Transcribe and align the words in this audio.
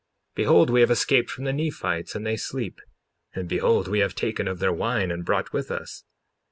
Behold, 0.33 0.71
we 0.71 0.81
have 0.81 0.89
escaped 0.89 1.29
from 1.29 1.43
the 1.43 1.53
Nephites, 1.53 2.15
and 2.15 2.25
they 2.25 2.35
sleep; 2.35 2.81
and 3.35 3.47
behold 3.47 3.87
we 3.87 3.99
have 3.99 4.15
taken 4.15 4.47
of 4.47 4.57
their 4.57 4.73
wine 4.73 5.11
and 5.11 5.23
brought 5.23 5.53
with 5.53 5.69
us. 5.69 6.05